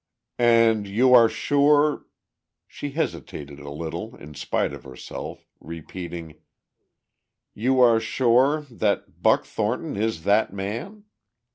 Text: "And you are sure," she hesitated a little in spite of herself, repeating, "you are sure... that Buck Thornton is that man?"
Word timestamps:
"And 0.39 0.87
you 0.87 1.13
are 1.13 1.29
sure," 1.29 2.07
she 2.67 2.89
hesitated 2.89 3.59
a 3.59 3.69
little 3.69 4.15
in 4.15 4.33
spite 4.33 4.73
of 4.73 4.83
herself, 4.83 5.45
repeating, 5.59 6.41
"you 7.53 7.79
are 7.81 7.99
sure... 7.99 8.61
that 8.71 9.21
Buck 9.21 9.45
Thornton 9.45 9.95
is 9.95 10.23
that 10.23 10.51
man?" 10.51 11.03